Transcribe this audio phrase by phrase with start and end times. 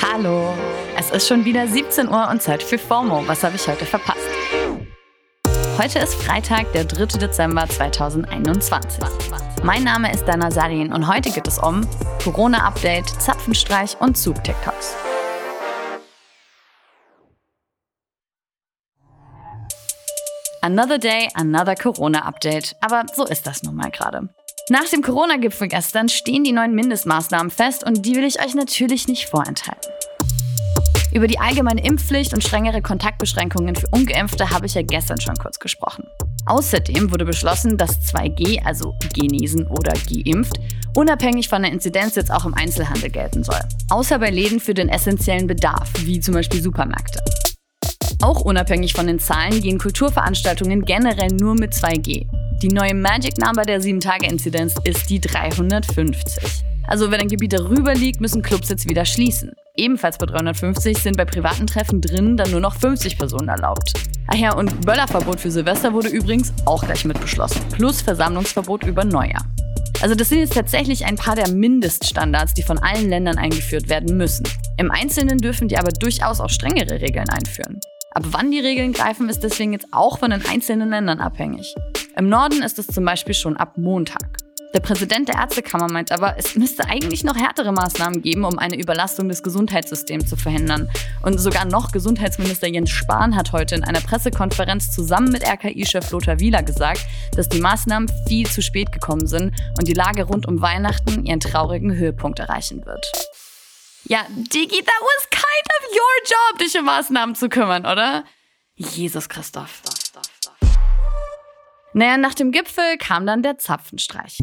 [0.00, 0.54] Hallo,
[0.96, 3.26] es ist schon wieder 17 Uhr und Zeit für FOMO.
[3.26, 4.20] Was habe ich heute verpasst?
[5.78, 7.18] Heute ist Freitag, der 3.
[7.18, 9.02] Dezember 2021.
[9.62, 11.86] Mein Name ist Dana Salin und heute geht es um
[12.22, 14.94] Corona-Update, Zapfenstreich und Zug-TikToks.
[20.62, 22.76] Another day, another Corona-Update.
[22.80, 24.28] Aber so ist das nun mal gerade.
[24.72, 29.06] Nach dem Corona-Gipfel gestern stehen die neuen Mindestmaßnahmen fest und die will ich euch natürlich
[29.06, 29.92] nicht vorenthalten.
[31.12, 35.58] Über die allgemeine Impfpflicht und strengere Kontaktbeschränkungen für Ungeimpfte habe ich ja gestern schon kurz
[35.58, 36.04] gesprochen.
[36.46, 40.54] Außerdem wurde beschlossen, dass 2G, also genesen oder geimpft,
[40.96, 43.60] unabhängig von der Inzidenz jetzt auch im Einzelhandel gelten soll.
[43.90, 47.20] Außer bei Läden für den essentiellen Bedarf, wie zum Beispiel Supermärkte.
[48.22, 52.26] Auch unabhängig von den Zahlen gehen Kulturveranstaltungen generell nur mit 2G.
[52.62, 56.62] Die neue Magic Number der 7-Tage-Inzidenz ist die 350.
[56.86, 59.50] Also wenn ein Gebiet darüber liegt, müssen Clubs jetzt wieder schließen.
[59.74, 63.94] Ebenfalls bei 350 sind bei privaten Treffen drin dann nur noch 50 Personen erlaubt.
[64.28, 67.60] Ach ja, und Böllerverbot für Silvester wurde übrigens auch gleich mit beschlossen.
[67.72, 69.44] Plus Versammlungsverbot über Neujahr.
[70.00, 74.16] Also das sind jetzt tatsächlich ein paar der Mindeststandards, die von allen Ländern eingeführt werden
[74.16, 74.46] müssen.
[74.76, 77.80] Im Einzelnen dürfen die aber durchaus auch strengere Regeln einführen.
[78.14, 81.74] Ab wann die Regeln greifen, ist deswegen jetzt auch von den einzelnen Ländern abhängig.
[82.16, 84.38] Im Norden ist es zum Beispiel schon ab Montag.
[84.74, 88.76] Der Präsident der Ärztekammer meint aber, es müsste eigentlich noch härtere Maßnahmen geben, um eine
[88.78, 90.90] Überlastung des Gesundheitssystems zu verhindern.
[91.22, 96.40] Und sogar noch Gesundheitsminister Jens Spahn hat heute in einer Pressekonferenz zusammen mit RKI-Chef Lothar
[96.40, 97.02] Wieler gesagt,
[97.36, 101.40] dass die Maßnahmen viel zu spät gekommen sind und die Lage rund um Weihnachten ihren
[101.40, 103.06] traurigen Höhepunkt erreichen wird.
[104.04, 108.24] Ja, Digi, that was kind of your job, dich um Maßnahmen zu kümmern, oder?
[108.74, 109.82] Jesus Christoph.
[111.94, 114.38] Naja, nach dem Gipfel kam dann der Zapfenstreich.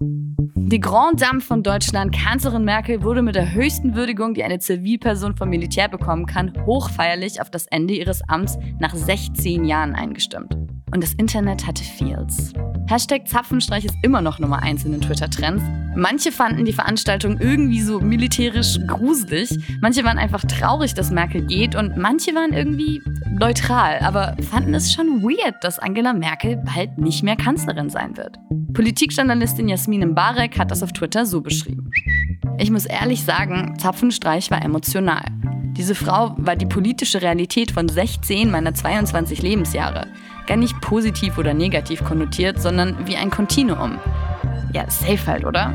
[0.00, 5.36] Die Grand Dame von Deutschland, Kanzlerin Merkel, wurde mit der höchsten Würdigung, die eine Zivilperson
[5.36, 10.54] vom Militär bekommen kann, hochfeierlich auf das Ende ihres Amts nach 16 Jahren eingestimmt.
[10.92, 12.52] Und das Internet hatte Feels.
[12.88, 15.60] Hashtag Zapfenstreich ist immer noch Nummer 1 in den Twitter-Trends.
[15.96, 21.74] Manche fanden die Veranstaltung irgendwie so militärisch gruselig, manche waren einfach traurig, dass Merkel geht
[21.74, 27.24] und manche waren irgendwie neutral, aber fanden es schon weird, dass Angela Merkel bald nicht
[27.24, 28.38] mehr Kanzlerin sein wird.
[28.72, 31.90] Politikjournalistin Jasmin Mbarek hat das auf Twitter so beschrieben.
[32.58, 35.24] Ich muss ehrlich sagen, Zapfenstreich war emotional.
[35.76, 40.06] Diese Frau war die politische Realität von 16 meiner 22 Lebensjahre.
[40.46, 43.98] Gar nicht positiv oder negativ konnotiert, sondern wie ein Kontinuum.
[44.72, 45.72] Ja, safe halt, oder?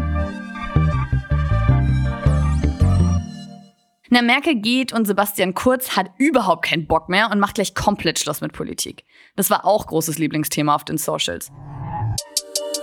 [4.09, 8.19] Na, Merkel geht und Sebastian Kurz hat überhaupt keinen Bock mehr und macht gleich komplett
[8.19, 9.05] Schluss mit Politik.
[9.35, 11.51] Das war auch großes Lieblingsthema auf den Socials.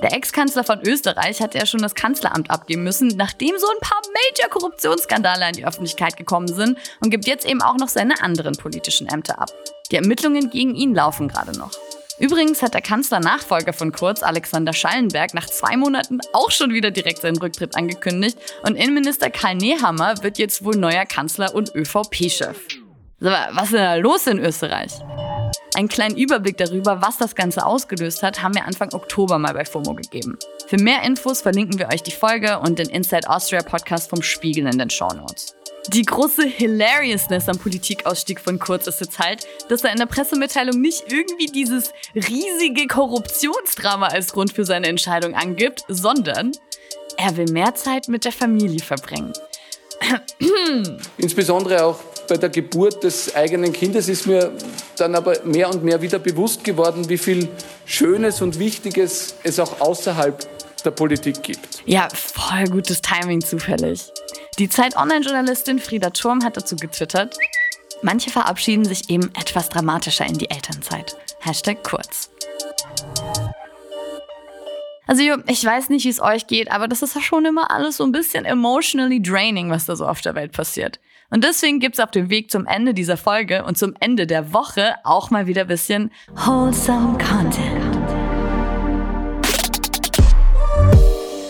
[0.02, 4.00] Der Ex-Kanzler von Österreich hatte ja schon das Kanzleramt abgeben müssen, nachdem so ein paar
[4.14, 9.08] Major-Korruptionsskandale an die Öffentlichkeit gekommen sind und gibt jetzt eben auch noch seine anderen politischen
[9.08, 9.50] Ämter ab.
[9.90, 11.72] Die Ermittlungen gegen ihn laufen gerade noch.
[12.20, 17.22] Übrigens hat der Kanzler-Nachfolger von Kurz, Alexander Schallenberg, nach zwei Monaten auch schon wieder direkt
[17.22, 22.56] seinen Rücktritt angekündigt und Innenminister Karl Nehammer wird jetzt wohl neuer Kanzler und ÖVP-Chef.
[23.20, 24.92] Was ist denn da los in Österreich?
[25.74, 29.64] Einen kleinen Überblick darüber, was das Ganze ausgelöst hat, haben wir Anfang Oktober mal bei
[29.64, 30.38] FOMO gegeben.
[30.66, 34.66] Für mehr Infos verlinken wir euch die Folge und den Inside Austria Podcast vom Spiegel
[34.66, 35.54] in den Show Notes.
[35.88, 40.80] Die große Hilariousness am Politikausstieg von Kurz ist jetzt halt, dass er in der Pressemitteilung
[40.80, 46.52] nicht irgendwie dieses riesige Korruptionsdrama als Grund für seine Entscheidung angibt, sondern
[47.16, 49.32] er will mehr Zeit mit der Familie verbringen.
[51.16, 54.52] Insbesondere auch bei der Geburt des eigenen Kindes ist mir
[55.00, 57.48] dann aber mehr und mehr wieder bewusst geworden, wie viel
[57.86, 60.46] Schönes und Wichtiges es auch außerhalb
[60.84, 61.82] der Politik gibt.
[61.86, 64.12] Ja, voll gutes Timing zufällig.
[64.58, 67.36] Die Zeit-Online-Journalistin Frieda Turm hat dazu getwittert,
[68.02, 71.16] manche verabschieden sich eben etwas dramatischer in die Elternzeit.
[71.40, 72.30] Hashtag kurz.
[75.08, 77.96] Also ich weiß nicht, wie es euch geht, aber das ist ja schon immer alles
[77.96, 81.00] so ein bisschen emotionally draining, was da so auf der Welt passiert.
[81.30, 84.96] Und deswegen gibt's auf dem Weg zum Ende dieser Folge und zum Ende der Woche
[85.04, 88.27] auch mal wieder ein bisschen wholesome Content.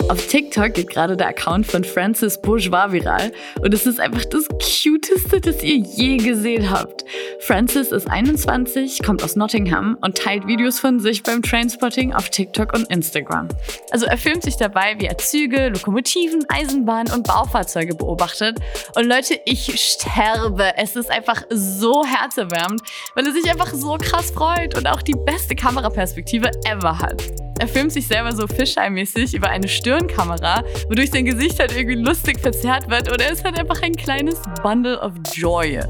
[0.09, 4.47] Auf TikTok geht gerade der Account von Francis Bourgeois viral und es ist einfach das
[4.47, 7.05] Cuteste, das ihr je gesehen habt.
[7.41, 12.73] Francis ist 21, kommt aus Nottingham und teilt Videos von sich beim Trainspotting auf TikTok
[12.73, 13.49] und Instagram.
[13.91, 18.57] Also er filmt sich dabei, wie er Züge, Lokomotiven, Eisenbahnen und Baufahrzeuge beobachtet.
[18.95, 20.75] Und Leute, ich sterbe.
[20.75, 22.81] Es ist einfach so herzerwärmend,
[23.13, 27.48] weil er sich einfach so krass freut und auch die beste Kameraperspektive ever hat.
[27.59, 32.39] Er filmt sich selber so Fisheye-mäßig über eine Stirnkamera, wodurch sein Gesicht halt irgendwie lustig
[32.39, 35.81] verzerrt wird und er ist halt einfach ein kleines Bundle of Joy.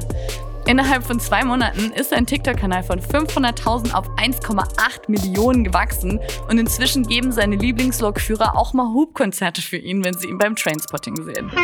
[0.65, 4.67] Innerhalb von zwei Monaten ist sein TikTok-Kanal von 500.000 auf 1,8
[5.07, 10.37] Millionen gewachsen und inzwischen geben seine Lieblingslokführer auch mal Hubkonzerte für ihn, wenn sie ihn
[10.37, 11.51] beim Trainspotting sehen.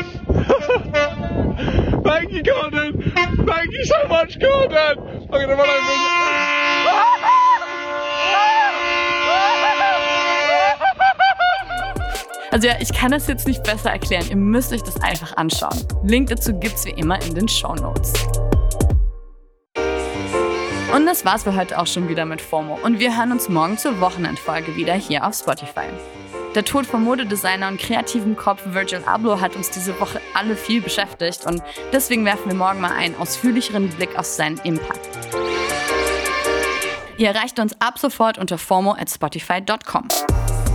[2.04, 3.14] Thank you, Gordon.
[3.46, 4.98] Thank you so much, Gordon.
[5.30, 6.55] I'm gonna run over.
[12.56, 14.28] Also ja, ich kann das jetzt nicht besser erklären.
[14.30, 15.78] Ihr müsst euch das einfach anschauen.
[16.06, 18.14] Link dazu gibt's wie immer in den Show Notes.
[20.96, 22.80] Und das war's für heute auch schon wieder mit FOMO.
[22.82, 25.88] Und wir hören uns morgen zur Wochenendfolge wieder hier auf Spotify.
[26.56, 30.82] Der Tod vom Modedesigner und kreativen Kopf Virgil Abloh hat uns diese Woche alle viel
[30.82, 31.62] beschäftigt und
[31.92, 35.10] deswegen werfen wir morgen mal einen ausführlicheren Blick auf seinen Impact.
[37.18, 40.08] Ihr erreicht uns ab sofort unter FOMO at spotify.com.